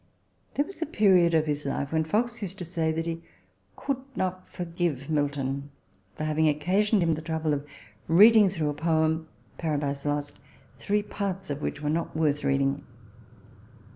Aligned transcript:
There 0.55 0.65
was 0.65 0.81
a 0.81 0.87
period 0.87 1.35
of 1.35 1.45
his 1.45 1.63
life 1.63 1.93
when 1.93 2.05
Fox 2.05 2.41
used 2.41 2.57
to 2.57 2.65
say 2.65 2.91
that 2.91 3.05
he 3.05 3.21
could 3.75 4.01
not 4.15 4.47
forgive 4.47 5.11
Milton 5.11 5.69
for 6.15 6.23
having 6.23 6.49
occasioned 6.49 7.03
him 7.03 7.13
the 7.13 7.21
trouble 7.21 7.53
of 7.53 7.67
reading 8.07 8.49
through 8.49 8.69
a 8.69 8.73
poem(" 8.73 9.27
Paradise 9.59 10.03
Lost"), 10.03 10.39
three 10.79 11.03
parts 11.03 11.51
of 11.51 11.61
which 11.61 11.81
were 11.83 11.89
not 11.91 12.17
worth 12.17 12.43
reading. 12.43 12.83